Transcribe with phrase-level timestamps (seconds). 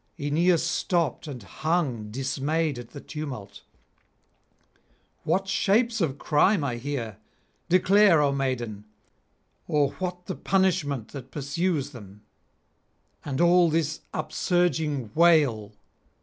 [0.17, 3.61] Aeneas stopped and hung dismayed at the tumult.
[5.25, 7.17] 'What shapes of crime are here?
[7.69, 8.85] declare, O maiden;
[9.67, 12.23] or what the punishment that pursues them,
[13.23, 15.71] and all this upsurging wail?'